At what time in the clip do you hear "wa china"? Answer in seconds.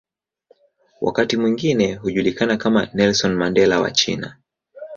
3.81-4.37